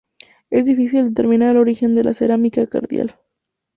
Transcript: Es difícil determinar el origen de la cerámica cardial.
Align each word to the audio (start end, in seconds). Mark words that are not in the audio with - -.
Es 0.49 0.65
difícil 0.65 1.09
determinar 1.09 1.51
el 1.51 1.57
origen 1.61 1.93
de 1.93 2.03
la 2.03 2.15
cerámica 2.15 2.65
cardial. 2.65 3.17